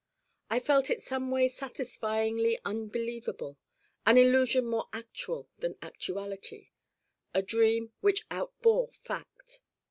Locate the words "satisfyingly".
1.47-2.57